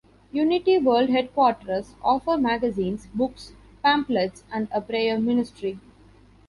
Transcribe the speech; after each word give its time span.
Unity 0.31 0.79
World 0.79 1.09
Headquarters 1.11 1.93
offer 2.01 2.35
magazines, 2.35 3.05
books, 3.13 3.53
pamphlets 3.83 4.43
and 4.51 4.67
a 4.71 4.81
prayer 4.81 5.19
ministry. 5.19 5.77